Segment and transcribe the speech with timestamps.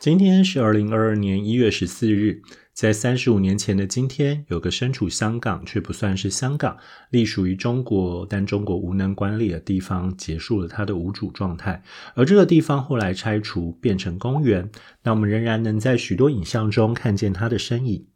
[0.00, 2.40] 今天是二零二二年一月十四日，
[2.72, 6.78] 在三十五年前的今天，有个身处香港却不算是香港，
[7.10, 11.82] 隶属于中国但中国无能管理的地方，结束了它的无主状态。
[12.14, 14.70] 而这个地方后来拆除，变成公园，
[15.02, 18.06] 那我们仍然能在许多影像中看见它的身影。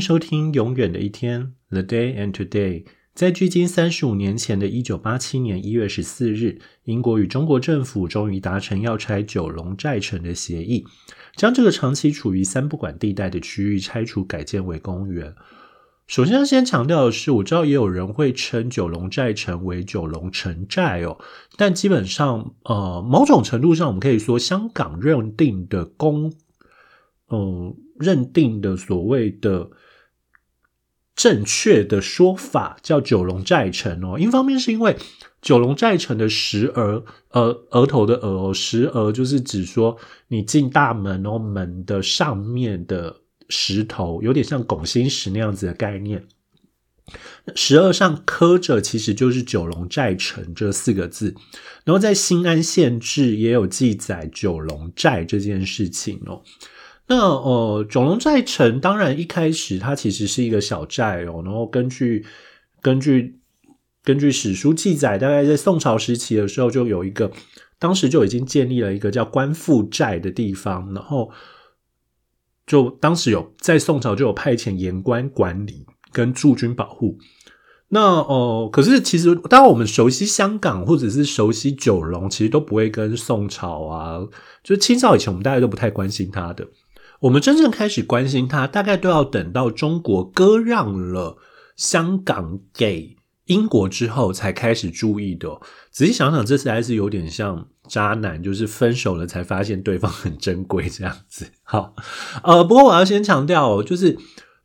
[0.00, 2.84] 收听《永远的一天》（The Day and Today）。
[3.14, 10.86] 在距今三十五年前的一九八七年一月十四日，英国与中国政府终于达成要拆九龙寨城的协议，
[11.36, 15.34] 将这个长期处于三不管地带的区域拆除改建为公园。
[16.06, 21.18] 首先要先强调的是，我知道也有人会称九龙寨城为九龙城寨哦，
[21.56, 26.32] 但基本上，呃，某种程度上，我们可以说香港认定的公，
[27.30, 27.76] 嗯。
[28.00, 29.68] 认定的所谓的
[31.20, 34.96] 正确的说法叫九龙寨城哦，一方面是因为
[35.42, 43.16] 九龙寨城的石额，呃，额头的额哦，石额就是指说你进大门哦，门的上面的
[43.50, 46.24] 石头有点像拱心石那样子的概念，
[47.54, 51.34] 石额上刻着其实就是九龙寨城这四个字，
[51.84, 56.40] 然后在新安县志也有记载九龙寨这件事情哦。
[57.12, 62.24] 那呃，九龙寨城当然一开始它其实是一个小寨哦，然后根据
[62.80, 63.40] 根据
[64.04, 67.32] 根据史书记载，大概在宋朝时期的时候，就有一个
[67.80, 71.32] 当时就已经建立了一个叫官复寨的地方，然后
[72.64, 77.18] 就当时有在宋朝就有派遣盐官管理跟驻军保护。
[77.88, 84.20] 那哦，可是其实当我们熟悉香港或者是熟悉九龙，其实都不会跟宋朝啊，
[84.62, 86.68] 就是清朝以前我们大家都不太关心它的。
[87.20, 91.36] 我们真正开始关心它，大概都要等到中国割让了
[91.76, 95.60] 香港给英国之后，才开始注意的。
[95.90, 101.46] 仔细想想，这次还是有点像渣男，就是分手了才发现对方很珍贵这样子。
[101.62, 101.94] 好，
[102.42, 104.16] 呃，不过我要先强调，就是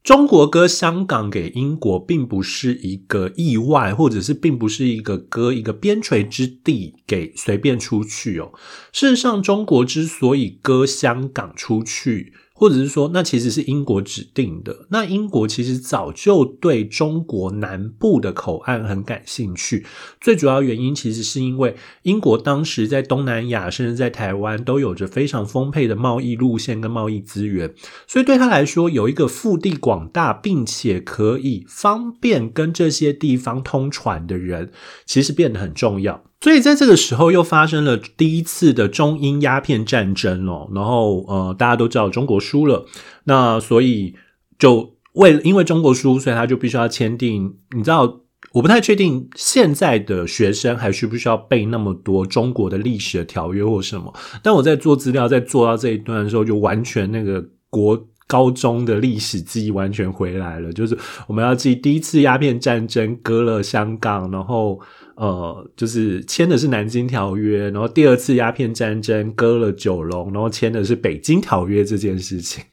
[0.02, 8.54] 中国割香港给英国，并不是一个意外，或者是并不是一个割一个边陲之地给随便出去哦。
[8.94, 14.88] 事实上，中国之所以割香港出去，或者是说，那其实是英国指定的。
[14.90, 19.86] 那英国其实早就对中国南部的口岸很感兴趣。
[20.22, 27.74] 最主要原因其实是因为英国当时在东南亚，甚至在台湾都有着非常丰沛的贸易路线跟贸易资源，
[28.08, 34.72] 所以对他来说，有一个腹地广大并且可以方便跟这些地方通船的人，
[35.06, 36.24] 其实变得很重要。
[36.46, 42.86] 所以在这个时候又发生了第一次的中英鸦片战争哦，然后呃大家都知道中国输了，
[43.24, 44.14] 那所以
[44.60, 47.52] 就为因为中国输，所以他就必须要签订。
[47.76, 54.14] 你知道我不太确定现在的学生还需不需要背那么多中国的历史的条约或什么，
[54.44, 60.96] 但我在做资料在做到这一段的时候，就完全那个国高中的历史记忆完全回来了，就是
[61.26, 64.80] 我们要记第一次鸦片战争割了香港，然后。
[65.16, 72.64] 呃，就是签的是南京条约，然后第二次鸦片战争割了九龙，然后签的是北京条约这件事情。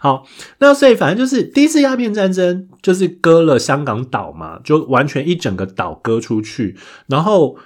[0.00, 0.26] 好，
[0.58, 7.56] 那所以反正就是第一次鸦片战争就是割了香港岛嘛，就完全一整个岛割出去，然后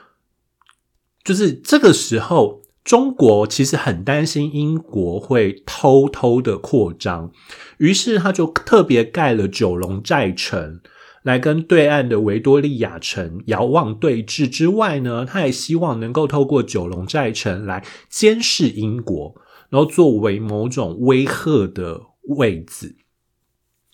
[1.24, 7.30] 就是这个时候，中国其实很担心英国会偷偷的扩张，
[7.78, 10.80] 于是他就特别盖了九龙寨城。
[11.22, 19.34] 来跟对岸的维多利亚城遥望对峙之外呢，他也希望能够透过九龙寨城来监视英国，
[19.70, 22.96] 然后作为某种威吓的位置。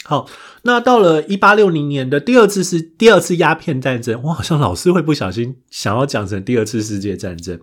[0.05, 0.27] 好，
[0.62, 7.61] 那到了一八六零年的第二次是第二次鸦片战争，我好像老是会不小心想要讲成第二次世界战争。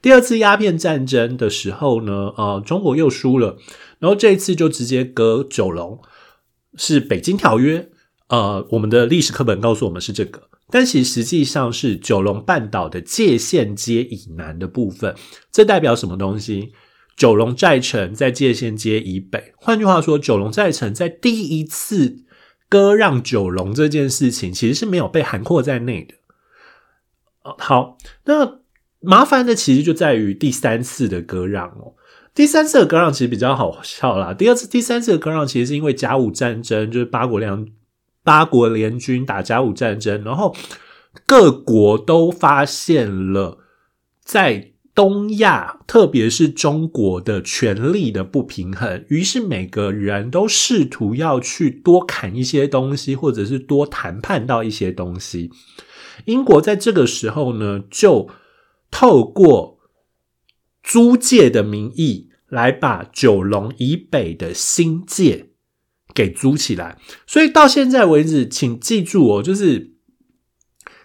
[0.00, 3.56] 第二次鸦片战争的时候呢，呃，中国又输了，
[3.98, 6.00] 然后这一次就直接割九龙，
[6.76, 7.90] 是北京条约。
[8.28, 15.14] 呃，我们的历史课本告诉我们是这个，但其实实际上是九龙半岛的界限街以南的部分。
[15.50, 16.72] 这代表什么东西？
[17.16, 19.54] 九龙寨城在界限街以北。
[19.56, 22.18] 换句话说，九龙寨城在第一次
[22.68, 26.14] 割让九龙这件事情，其实是没有被涵括在内的。
[27.58, 27.96] 好，
[28.26, 28.60] 那
[29.00, 31.94] 麻烦的其实就在于第三次的割让哦。
[32.34, 34.34] 第三次的割让其实比较好笑啦。
[34.34, 37.66] 第二次、第三次的割让其实是因为甲午战争，就是八国联。
[38.28, 40.54] 八国联军打甲午战争，然后
[41.24, 43.56] 各国都发现了，
[44.22, 55.50] 在东亚，特别是中国的权力的不平衡，于是每个人都试图要去多砍一些东西，或者是多谈判到一些东西。
[56.26, 58.28] 英国在这个时候呢，就
[58.90, 59.78] 透过
[60.82, 65.52] 租界的名义来把九龙以北的新界
[66.18, 66.98] 给租起来。
[67.26, 69.94] 所以到现在为止，请记住哦，就是。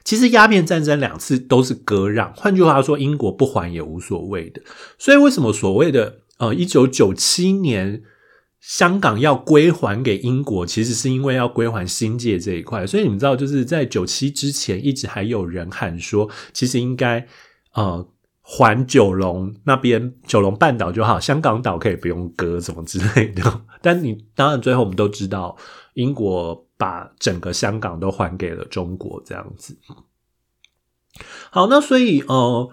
[0.05, 4.61] 其实鸦片战争两次都是割让，换句话说，英国不还也无所谓的。
[4.97, 8.03] 所以为什么所谓的呃一九九七年
[8.59, 12.85] 香港要归还给英国，其实是因为要归还新界这一块。
[12.85, 17.25] 所以你们知道，就是在九七之前，一直还有人喊说，其实应该
[17.73, 18.05] 呃
[18.41, 23.61] 还九龙那边九龙半岛就好，香港岛可以不用割什么之类的。
[23.83, 25.55] 但你当然最后我们都知道，
[25.93, 26.65] 英国。
[26.75, 29.77] 把整个香港都还给了中国，这样子。
[31.49, 32.69] 好，那所以呃，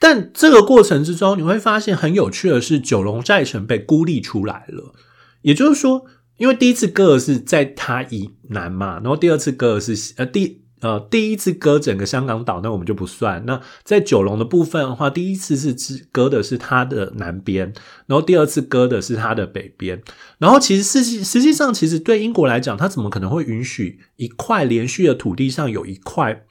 [0.00, 4.94] 但这个过程之中，你会发现很有趣的是，九龙寨城被孤立出来了。
[5.42, 6.06] 也就是说，
[6.38, 10.61] 因为第一次割是在它以南嘛，然后第二次割是呃第。
[10.82, 13.44] 呃，第一次割整个香港岛，那我们就不算。
[13.46, 17.72] 那在九龙的部分的话，第一次是割的是它的南边，
[18.06, 20.02] 然后第二次割的是它的北边。
[20.38, 26.42] 然后其实实际实际上，其实对英国来讲，它怎么可能会允许一块连续的土地上有一块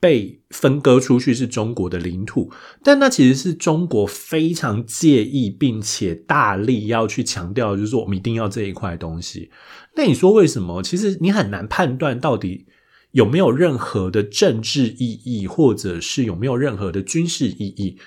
[0.00, 2.50] 被分割出去是中国的领土？
[2.82, 9.52] 但那其实是中国非常介意，并且大力要去强调，就是说我们一定要这一块东西。
[9.94, 10.82] 那你说为什么？
[10.82, 12.66] 其实你很难判断到底。
[13.12, 17.98] 有没有任何的政治意义，或者是有没有任何的军事意义？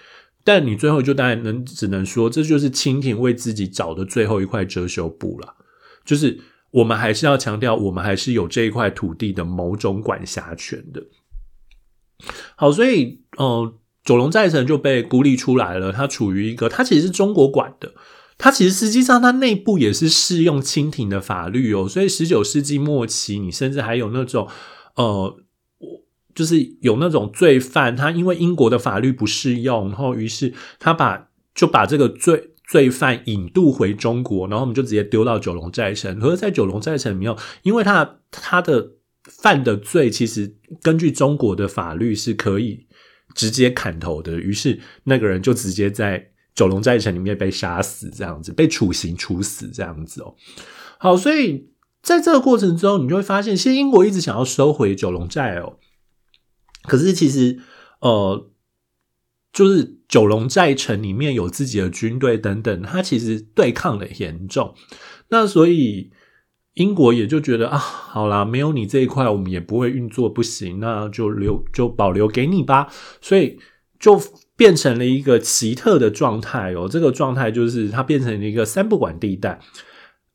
[0.44, 5.56] 但你最后就当然能只能说，这就是清廷为自己找的最后一块遮羞布了。
[6.06, 6.40] 就是
[6.72, 11.04] 我们还是要强调，我们还是有这一块土地的某种管辖权的。
[12.56, 15.92] 好，所以呃，九龙寨城就被孤立出来了。
[15.92, 17.94] 它处于一个，它其实是中国管的。
[18.38, 21.88] 它其实实际上它内部也是适用清廷的法律哦。
[21.88, 24.48] 所以十九世纪末期，你甚至还有那种。
[24.96, 25.38] 呃，
[25.80, 26.02] 我
[26.34, 36.20] 就是有那种罪犯，他因为英国的法律不适用，然后于是他把就把这个罪罪犯引渡回中国，然后我们就直接丢到九龙寨城。
[36.20, 38.92] 可是，在九龙寨城里面，因为他他的
[39.24, 42.88] 犯的罪，其实根据中国的法律是可以
[43.36, 50.36] 直接砍头的，于是那个人就直接在九龙寨城里面被杀死，这样子被处刑处死这样子哦。
[50.98, 51.71] 好，所以。
[52.02, 55.78] 在这个过程中，你就会发现，其实英国一直想要收回九龙寨哦。
[56.84, 57.60] 可是其实，
[58.00, 58.50] 呃，
[59.54, 64.74] 就是九龙寨城里面有自己的军队等等，它其实对抗的严重。
[65.30, 66.10] 那所以
[66.74, 72.92] 英国也就觉得啊，好啦，没有你这一块，我们也不会运作，不行，那就留就保留给你吧。
[73.22, 73.60] 所以
[74.00, 74.20] 就
[74.56, 76.90] 变成了一个奇特的状态哦。
[76.90, 79.60] 这个状态就是它变成了一个三不管地带，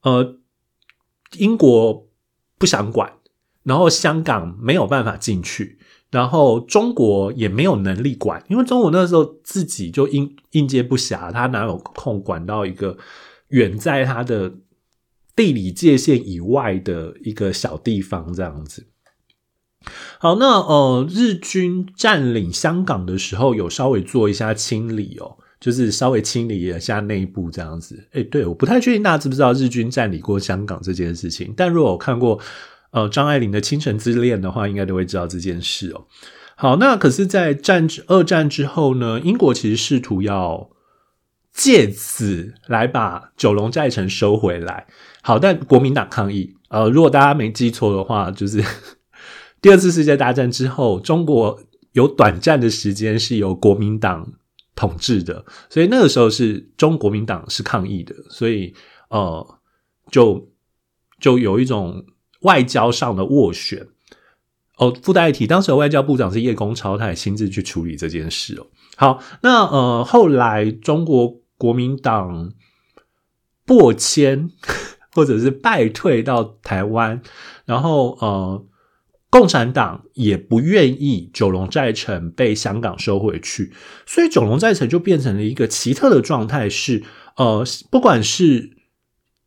[0.03, 0.39] 呃。
[1.33, 2.07] 英国
[2.59, 3.13] 不想管，
[3.63, 5.79] 然后香港没有办法进去，
[6.11, 12.97] 然后中国也没有能力管，因为中国那时候自己就应应接不暇，他哪有空管到一个
[13.49, 14.55] 远在他的
[15.35, 18.87] 地理界限以外的一个小地方这样子。
[20.19, 25.39] 好，那呃，日军占领香港的时候，有稍微做一下清理哦。
[25.67, 31.53] 就是稍微清理一下内部这样子，哎，对，我不太确定大家知不知道日军占领过香港这件事情。
[31.57, 32.39] 但如果我看过
[32.93, 36.05] 呃张爱玲的《倾城之恋》的话，应该都会知道这件事哦。
[36.55, 40.71] 好，那可是，在战二战之后呢，英国其实试图要
[41.53, 44.87] 借此来把九龙寨城收回来。
[45.23, 46.55] 好，但国民党抗议。
[46.69, 48.63] 呃，如果大家没记错的话，就是
[49.61, 51.59] 第二次世界大战之后，中国
[51.91, 54.33] 有短暂的时间是由国民党。
[54.77, 58.73] 统治的，所以那个时候是中国民党是抗议的，所以
[59.09, 59.59] 呃，
[60.13, 60.49] 就
[61.19, 62.05] 就有一种
[62.43, 63.89] 外交上的斡旋。
[64.77, 68.67] 哦，附带一提，当时的外交部长是叶公超，他也亲自去处理这件事哦。
[68.97, 72.53] 好，那呃，后来中国国民党
[73.65, 74.51] 破迁
[75.13, 77.21] 或者是败退到台湾，
[77.65, 78.65] 然后呃。
[79.39, 83.71] 共产党也不愿意九龙寨城被香港收回去，
[84.07, 86.71] 所以九龙寨城就变成了一个奇特的状态。
[86.71, 87.03] 是
[87.37, 88.71] 呃，不管是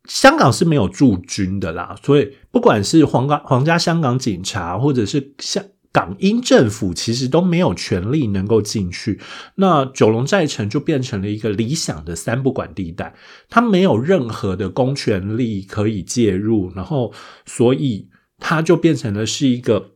[0.04, 9.18] 香港是没有驻军的啦，所以不管是皇港皇家香港警察，或者是香港英政府，其实都没有权利能够进去。
[9.56, 13.12] 那九龙寨城就变成了一个理想的三不管地带，
[13.48, 17.12] 它没有任何的公权力可以介入，然后
[17.44, 18.06] 所以。
[18.40, 19.92] 它就变成了是一个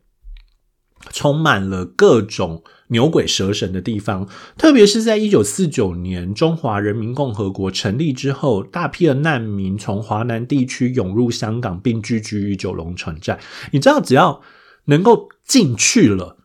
[1.10, 13.40] 充满了各种牛鬼蛇神的地方，特别是在一九四九年中华人民共和国成立之后，大批的难民从华南地区涌入香港，并聚居于九龙城寨。
[13.72, 14.40] 你知道，只要
[14.84, 16.38] 能够进去了。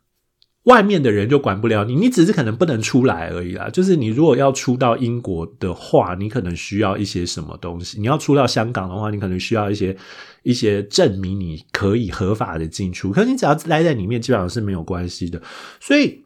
[0.69, 3.69] 外面的人就管不了你，你只是可能不能出来而已啦。
[3.69, 9.97] 就是你如果要出到英国的话，你可能需要一些什么东西；你要出到香港的话，你可能需要一些
[10.43, 13.09] 一些证明你可以合法的进出。
[13.11, 15.41] 可是你只要待在里面，基本上是没有关系的。
[15.79, 16.23] 所以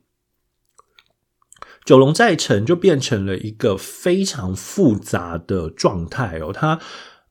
[1.85, 6.79] 九龙寨城就变成了一个非常复杂的状态哦，它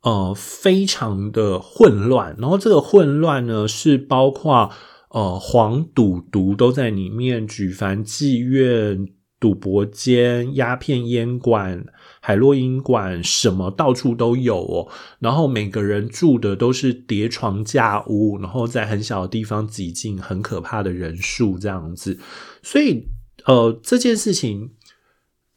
[0.00, 2.35] 呃非常的混乱。
[2.38, 4.71] 然后这个混乱呢，是包括。
[5.12, 9.07] 呃，黄赌毒都在里面，举凡妓院、
[9.38, 11.85] 赌博间、鸦片烟馆、
[12.21, 14.88] 海洛因馆，什么到处都有哦。
[15.19, 22.19] 然后每个人住的都是叠床架屋，然后在很小的地方挤进很可怕的人数，这样子。
[22.62, 23.07] 所以，
[23.45, 24.71] 呃，这件事情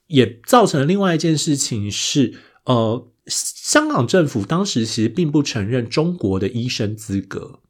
[0.08, 2.34] 也造成了另外一件事情是，
[2.66, 7.62] 呃，香港政府当时其实并不承认中国的医生资格。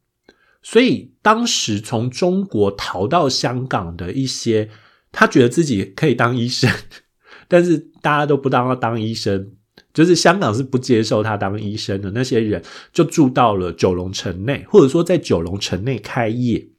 [0.68, 4.68] 所以当时从中国逃到香港的一些，
[5.12, 6.68] 他觉得自己可以当医生，
[7.46, 9.52] 但是大家都不当他当医生，
[9.94, 16.70] 就是香港是不接受他当医生的那些人，就住到了九龙城内，或者说在九龙城内开业。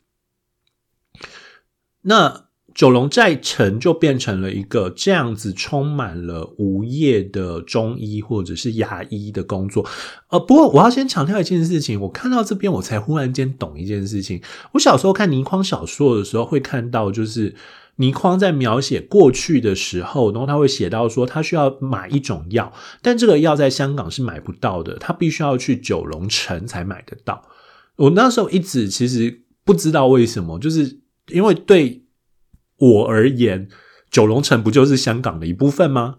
[2.01, 2.46] 那。
[2.77, 9.83] 九龙寨城就变成了一个这样子，充满了无业的中医或者是牙医的工作。
[10.29, 14.39] 呃，不过我要先强调一件事情，我看到这边我才忽然间懂一件事情。
[14.73, 17.55] 我小时候看倪匡小说的时候，会看到就是
[17.95, 27.41] 倪匡在描写过去的时候，然后他会写到说他需要买一种药，但这个药在香港是买不到的，他必须要去九龙城才买得到。
[27.95, 32.03] 我那时候一直其实不知道为什么，就是因为对。
[32.77, 33.67] 我而言，
[34.11, 36.17] 九龙城不就是香港的一部分吗？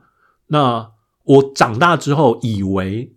[0.49, 0.91] 那
[1.25, 3.15] 我长大之后以为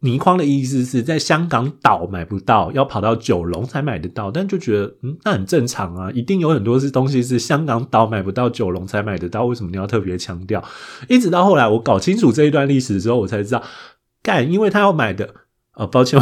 [0.00, 10.62] 倪匡的意思是在香港岛买不到，要跑到九龙才买得到，但就觉得嗯，那很正常啊，一定有很多是东西是香港岛买不到，九龙才买得到，为什么你要特别强调？
[11.08, 13.62] 一直到后来我搞清楚这一段历史之后，我才知道，
[14.22, 15.34] 干，因为他要买的，
[15.74, 16.20] 呃，抱歉，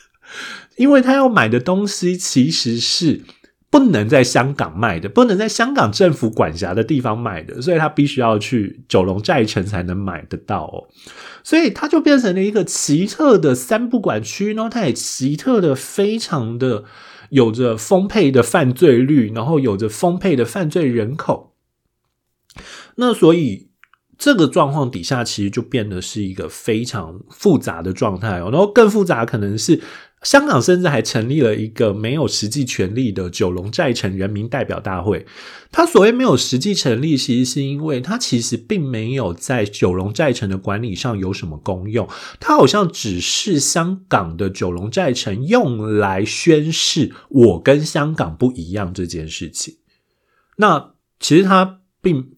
[0.76, 3.24] 因为他要买的东西其实是。
[3.68, 10.88] 不能在香港卖的，不能在香港政府管辖的地方卖的，所以他必须要去九龙寨城才能买得到哦。
[11.42, 16.84] 所以它就变成了一个奇特的三不管区，然后它也奇特的非常的
[17.30, 21.52] 有着丰沛的犯罪率，然后有着丰沛的犯罪人口。
[22.94, 23.68] 那所以
[24.16, 28.48] 这个状况底下，其实就变得是一个非常复杂的状态哦。
[28.50, 29.80] 然后更复杂可能是。
[30.22, 35.24] 香港甚至还成立了一个没有实际权力的九龙寨城人民代表大会。
[35.70, 42.08] 他所谓没有实际成立，其实是因为他其实并没有在九龙寨城的管理上有什么功用。
[42.40, 49.76] 他好像只是香港的九龙寨城用来宣示我跟香港不一样这件事情。
[50.56, 52.32] 那其实他并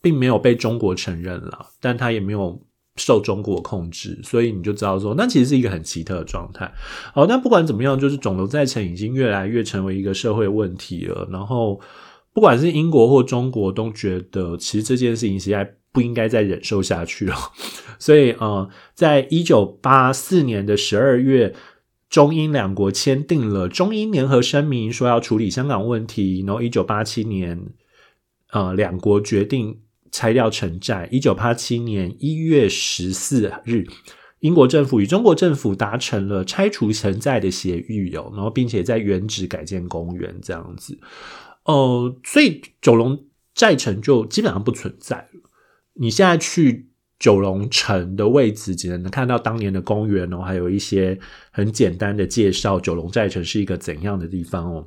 [0.00, 2.63] 并没有被中国承认了，但他也没有。
[2.96, 6.72] 受中国控制，所以你就知道说，那其实是一个很奇特的状态。
[7.12, 11.28] 好，那不管怎么样，就是肿瘤在城已经越来越成为一个社会问题了。
[11.32, 11.80] 然后，
[12.32, 17.36] 不管是英国或中国，都觉得其实这件事情实在不应该再忍受下去了。
[17.98, 21.52] 所以，呃，在一九八四年的十二月，
[22.08, 26.44] 中英两国签订了中英联合声明，说要处理香港问题。
[26.46, 27.60] 然后，一九八七年，
[28.52, 29.80] 呃，两国决定。
[30.14, 31.08] 拆掉城寨。
[31.10, 33.84] 一九八七年一月十四日，
[34.38, 40.96] 英国政府与中国政府达成了拆除城寨的协议哦，然后并且在原址改建公园这样子。
[41.64, 43.24] 呃，所以九龙
[43.56, 45.50] 寨城就基本上不存在了。
[45.94, 51.18] 你现在去九龙城的位置，只能看到当年的公园哦，还有一些
[51.50, 54.86] 很简单的介绍九龙寨城是一个怎样的地方哦。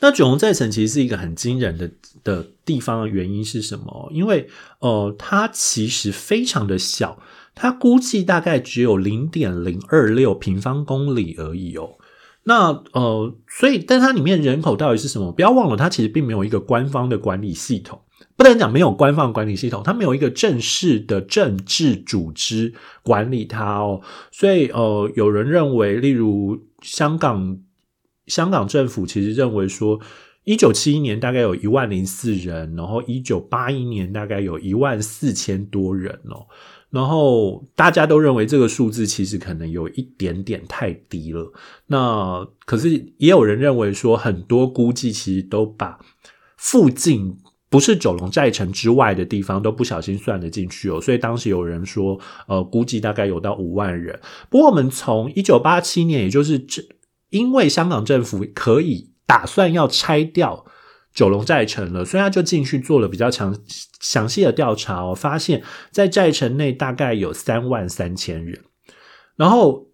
[0.00, 1.90] 那九龙寨城其实是一个很惊人的
[2.24, 4.10] 的地方，原因是什么？
[4.12, 4.48] 因为
[4.78, 7.18] 呃，它其实非常的小，
[7.54, 11.90] 它估计大概只有零点零二六平方公里而已哦。
[12.44, 15.30] 那呃，所以，但它里面人口到底是什么？
[15.30, 18.00] 不要忘了，它其实并没有一个官方的管理系统，
[18.36, 24.00] 不能讲没有官方管理系统，它没有一个正式的政治组织管理它哦。
[24.32, 27.58] 所以呃，有人认为，例如香港。
[28.30, 30.00] 香港政府其实认为说，
[30.44, 36.46] 一九七一年大概有一万零四人，然后一九八一年大概有一万四千多人哦，
[36.88, 41.52] 然后大家都认为这个数字其实可能有一点点太低了。
[41.88, 45.98] 那可是也有人认为说，很多估计其实都把
[46.56, 47.36] 附近。
[47.72, 52.18] 不是九龙寨城之外的地方都不小心算了进去哦，所以当时有人说，
[52.48, 54.18] 呃，估计大概有到五万人。
[54.50, 56.82] 不过我们从一九八七年，也就是这，
[57.30, 60.66] 因为香港政府可以打算要拆掉
[61.14, 63.56] 九龙寨城了，所以他就进去做了比较强
[64.00, 68.60] 详细的调查哦，发现，在寨城内大概有三万三千人，
[69.36, 69.88] 然后。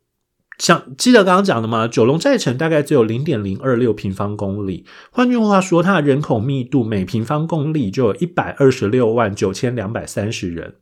[0.59, 1.87] 像记得刚刚讲的吗？
[1.87, 10.77] 九龙寨城大概只有零点零二六平方公里，换句话说，它的人口密度每平方公里就有一百二十六万九千两百三十人，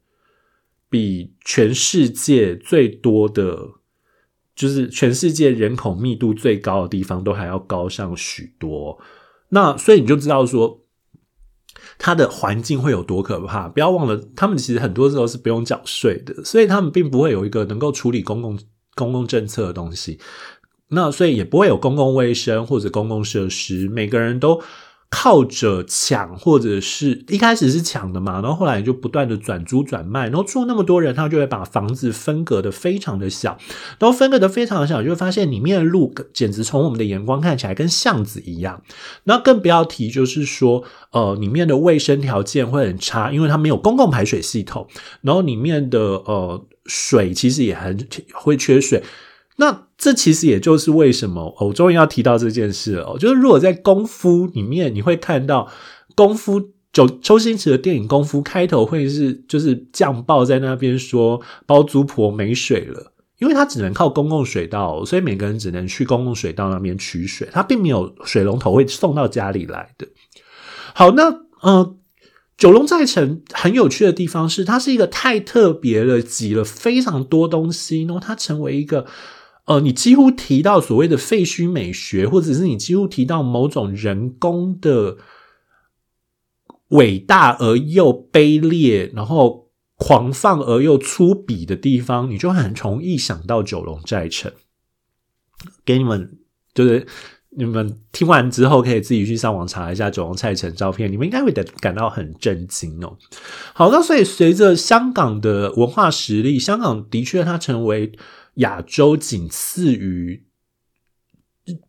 [0.89, 3.71] 比全世界最多的，
[4.55, 8.99] 就是全世界人口密度最高的地方都还要高上许多。
[9.49, 10.81] 那所以你就知道说，
[11.99, 13.69] 它的环境会有多可怕。
[13.69, 18.59] 不要忘了，他们其实很多时候是不用缴税的，所以他们并不会有一个能够处理公共。
[18.97, 20.21] 公共政策的东西，
[20.91, 24.63] 那所以也不会有公共卫生或者公共设施，每个人都
[25.11, 33.57] 靠着抢，或者是一开始是抢的嘛，然后后来就不断的转租转卖，然后住那么多人，他就会把房子分隔的非常的小，
[33.99, 38.83] 然后分隔的非常的小，就会发现里面的路简直从我们的眼光看起来跟巷子一样，
[39.25, 44.87] 那更不要提就是说，呃，里面的卫生条件会很差，因为它没有公共排水系统，
[45.23, 46.65] 然后里面的呃。
[46.87, 49.03] 水其实也很会缺水，
[49.57, 53.17] 那这其实也就是为什么我终于要提到这件事了。
[53.19, 55.71] 就是如果在功夫里面，你会看到
[56.17, 70.09] 功夫周周星驰的电影《功夫》开头会是就是酱爆在那边说包租婆没水了，因为他只能靠公共水道，所以每个人只能去公共水道那边取水，他并没有水龙头会送到家里来的。
[70.95, 71.99] 好，那嗯。
[72.57, 79.05] 九龙寨城很有趣的地方是，它是一个太特别了，挤了非常多东西，然后它成为一个，
[79.67, 85.17] 呃，你几乎提到所谓的废墟美学，或者是你几乎提到某种人工的
[86.89, 94.53] 伟大而又卑劣，然后狂放而又粗鄙的地方，你就很容易想到九龙寨城。
[95.85, 96.39] 给你们
[96.75, 97.07] 就是。
[97.57, 103.17] 你们听完之后，可以自己去上网查一下九龙寨城照片，你们应该会感感到很震惊哦。
[103.73, 108.11] 好，那所以随着香港的文化实力，香港的确它成为
[108.55, 110.45] 亚洲仅次于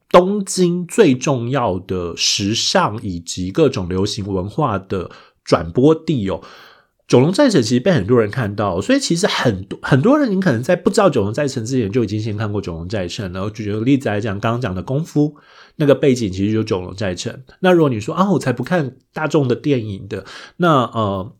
[0.09, 5.11] 东京最重要的时尚以及各种流行文化的
[5.43, 6.41] 转播地哦。
[7.07, 13.31] 九龙寨城其实被很多人看到，所以其实很多很多人，你可能在不知道九龙寨城之前就已经先看过九龙寨城。
[13.31, 15.35] 然后举个例子来讲，刚刚讲的功夫
[15.75, 17.43] 那个背景其实就九龙寨城。
[17.59, 20.25] 那如果你说啊，我才不看大众的电影的，
[20.57, 21.35] 那呃，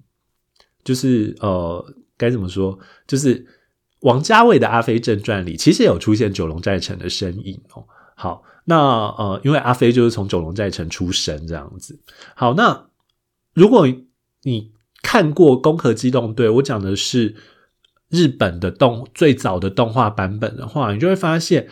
[0.83, 1.83] 就是呃，
[2.15, 2.77] 该怎么说？
[3.07, 3.47] 就是
[4.05, 7.83] 王家卫的《阿飞正传》里其实有出现九龙寨城的身影哦。
[8.15, 11.99] 好，那呃，因为阿飞就是从九龙寨城出生这样子。
[12.35, 12.85] 好，那
[13.53, 13.87] 如果
[14.43, 17.35] 你看过《攻壳机动队》，我讲的是
[18.09, 21.67] 日本的动最早的动画版本的话，你就会发现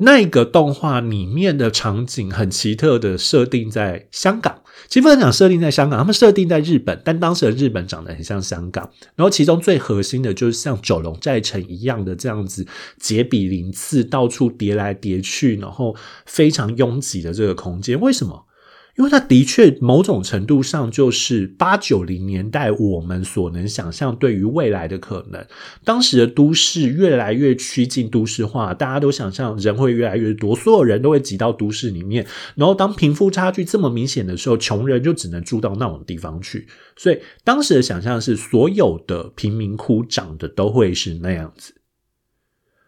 [0.00, 4.60] 那个动画里面的场景很奇特的设定在香港。
[4.88, 8.88] 其实不能讲设定在香港，他们设定在日本，但当时的日本长得很像香港。
[9.16, 12.66] 然后其中最核心的就是像九龙寨城一样的这样子
[12.98, 18.46] 杰比鳞次，到处叠来叠去，然后非常拥挤的这个空间，为什么？
[18.96, 25.44] 因为它的确某种程度上就是八九零年代我们所能想象对于未来的可能。
[25.84, 32.24] 当时的都市越来越趋近都市化，大家都想象人会越来越多，所有人都会挤到都市里面。
[32.54, 36.68] 然后当贫富差距这么明显的时候，穷人就只能住到那种地方去。
[36.96, 41.74] 所以当时的想象是，所有的贫民窟长得都会是那样子。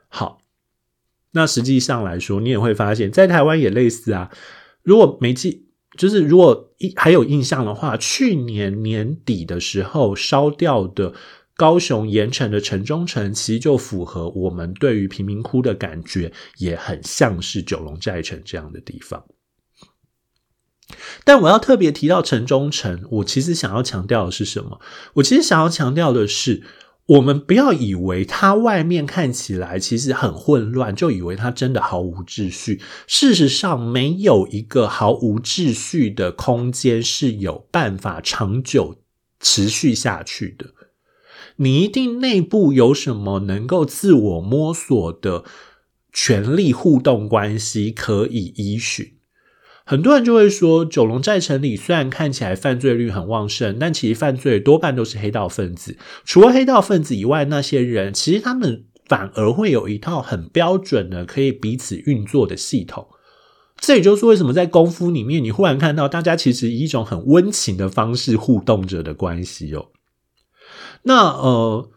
[0.07, 0.41] 好，
[1.33, 4.31] 那实际上来说，你也会发现，在台湾也类似啊。
[4.85, 5.66] 如果没记。
[5.97, 11.13] 就是如果一还有印象的话，去年年底的时候烧掉的
[11.57, 19.25] 高雄盐城的城中城，其实就符合我们对于贫民窟的感觉，也很像是九龙寨城这样的地方。
[21.25, 24.81] 但我要特别提到城中城，我其实想要强调的是什么？
[25.15, 26.63] 我其实想要强调的是。
[27.07, 32.81] 我们不要以为它外面看起来其实很混乱，就以为它真的毫无秩序。
[33.07, 38.97] 事实上，没有一个毫无秩序的空间是有办法长久
[39.39, 40.67] 持续下去的。
[41.59, 45.45] 你一定内部有什么能够自我摸索的
[46.13, 49.16] 权力互动关系可以依循。
[49.89, 55.97] 很多人就会说，九龙寨城里虽然看起来犯罪率很旺盛，但其实犯罪多半都是黑道分子。
[56.25, 63.07] 除了黑道分子以外，那些人其实他们反而会有一套很标准的可以彼此运作的系统。
[63.79, 69.91] 这也就是为什么在功夫里面，你忽然看到大家其实以一种很温情的方式互动着的关系哦。
[71.03, 71.89] 那呃，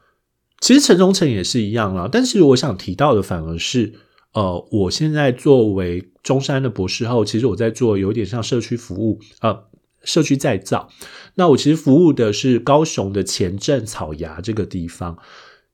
[0.60, 2.08] 其实陈忠诚也是一样啦。
[2.12, 3.94] 但是我想提到的反而是，
[4.34, 9.66] 呃，我现在作为中山的博士后，其实我在做有点像社区服务，呃，
[10.04, 10.90] 社区再造。
[11.36, 15.18] 那我其实服务的是高雄的前镇草芽这个地方。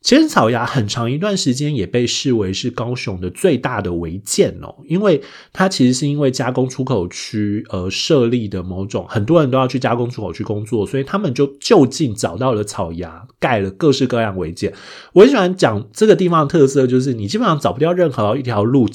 [0.06, 5.20] 其实草芽很长一段时间也被视为是高雄的最大的违建哦，因为
[5.52, 14.72] 它其实是因为加工出口区而设立的某种，很多人都要去加工出口区工作，所以他们就就近找到了草芽，盖了各式各样违建。
[15.12, 18.88] 我很喜欢讲这个地方的特色，就是你基本上找不掉任何一条路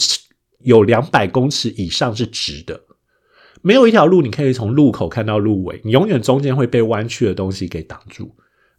[0.62, 2.82] 有两百公尺以上是直的，
[3.62, 8.30] 没有一条路你可以从路口看到路尾，你永远中间会被弯曲的东西给挡住。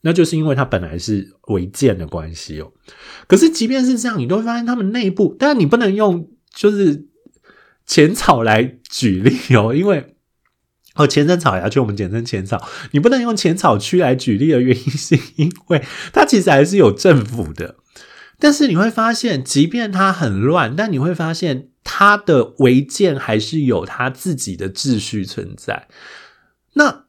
[0.02, 2.74] 那就是因为它本来是违建的关系哦。
[3.28, 7.06] 可是即便是这样，你都会发现他们内部，但你不能用就是
[7.86, 10.16] 浅草来举例哦，因为
[10.96, 17.76] 哦前镇草芽区我们简称浅草，你不能用浅草区来举例的原因是因为它其实还是有政府的。
[18.40, 25.88] 但是你会发现，即便它很乱，但你会发现它的违建还是有它自己的秩序存在。
[26.74, 27.06] 那。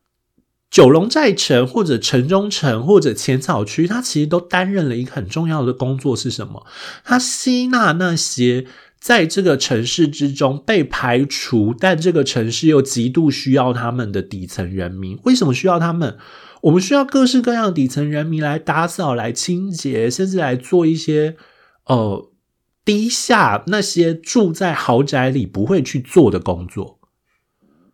[0.72, 6.66] 九龙寨城或者城中城或者浅草区，它其实都担任了一个很重要的工作，是什么？
[7.04, 8.64] 它吸纳那些
[8.98, 15.18] 在这个城市之中被排除，但这个城市又极度需要他们的底层人民。
[15.24, 16.16] 为什么需要他们？
[16.62, 21.36] 我们需要各式各样底层人民来打扫、来清洁，甚至来做一些
[21.84, 22.30] 呃
[22.82, 27.00] 低下那些住在豪宅里不会去做的工作。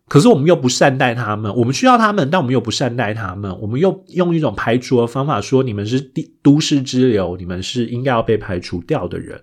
[0.09, 9.43] 可是我们又不善待他们，我们需要他们，但我们又不善待他们，我们又用一种排除的方法说你们是地都市之流，你们是应该要被排除掉的人。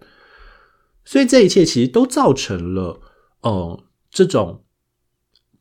[1.06, 3.00] 所以这一切其实都造成了，
[3.42, 4.64] 呃，这种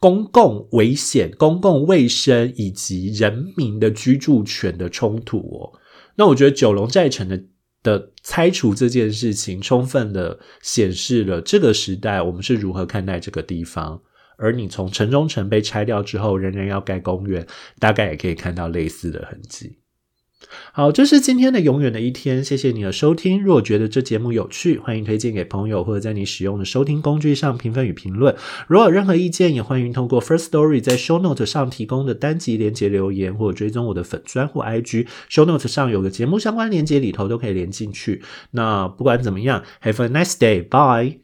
[0.01, 5.79] 公共危险、公共卫生以及人民的居住权的冲突哦。
[6.17, 7.45] 那我觉得九龙寨城的
[7.83, 14.01] 的拆除这件事情，充分的显示了这个时代我们是如何看待这个地方。
[14.37, 17.47] 而你从城中城被拆掉之后，仍然要盖公园，
[17.79, 19.79] 大概也可以看到类似的痕迹。
[20.73, 23.43] 好，这是今天的永远的一天，谢谢你的收听。
[23.43, 28.37] 若觉得这节目有趣，欢迎推荐给朋友，或者在你使用的收听工具上评分与评论。
[28.69, 35.07] 如果有任何意见，也欢迎通过 First Story 在 Show Note 上提供的单集连接留言，或者追踪我的粉专或 IG。
[35.31, 38.23] Show Note 上有个节目相关连接，里头都可以连进去。
[38.51, 41.24] 那不管怎么样，Have a nice day，bye。